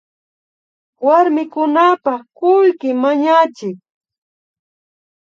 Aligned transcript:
Warmikunapak 1.05 2.23
kullki 2.39 2.89
mañachik 3.01 3.77